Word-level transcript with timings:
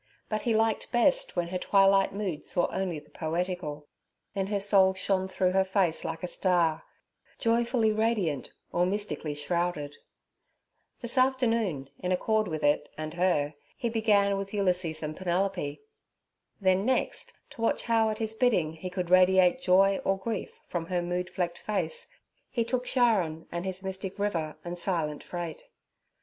But 0.29 0.41
he 0.41 0.55
liked 0.55 0.91
best 0.91 1.35
when 1.35 1.49
her 1.49 1.59
twilight 1.59 2.11
mood 2.11 2.47
saw 2.47 2.65
only 2.71 2.97
the 2.97 3.11
poetical; 3.11 3.87
then 4.33 4.47
her 4.47 4.59
soul 4.59 4.95
shone 4.95 5.27
through 5.27 5.51
her 5.51 5.63
face 5.63 6.03
like 6.03 6.23
a 6.23 6.27
star, 6.27 6.81
joyfully 7.37 7.91
radiant 7.91 8.51
or 8.71 8.87
mystically 8.87 9.35
shrouded. 9.35 9.97
This 11.01 11.19
afternoon, 11.19 11.91
in 11.99 12.11
accord 12.11 12.47
with 12.47 12.63
it 12.63 12.89
and 12.97 13.13
her, 13.13 13.53
he 13.77 13.89
began 13.89 14.37
with 14.37 14.55
Ulysses 14.55 15.03
and 15.03 15.15
Penelope. 15.15 15.79
Then 16.59 16.83
next, 16.83 17.33
to 17.51 17.61
watch 17.61 17.83
how 17.83 18.09
at 18.09 18.17
his 18.17 18.33
bidding 18.33 18.73
he 18.73 18.89
could 18.89 19.11
radiate 19.11 19.61
joy 19.61 19.99
or 20.03 20.17
grief 20.17 20.59
from 20.67 20.87
her 20.87 21.03
mood 21.03 21.29
flecked 21.29 21.59
face, 21.59 22.07
he 22.49 22.65
took 22.65 22.85
Charon 22.85 23.45
and 23.51 23.65
his 23.65 23.83
mystic 23.83 24.17
river 24.17 24.57
and 24.65 24.79
silent 24.79 25.21
freight. 25.23 25.65